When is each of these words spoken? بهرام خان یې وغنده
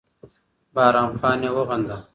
بهرام 0.73 1.09
خان 1.19 1.39
یې 1.45 1.49
وغنده 1.55 1.97